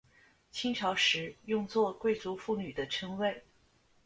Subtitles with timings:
[0.49, 3.43] 清朝时用作贵族妇女的称谓。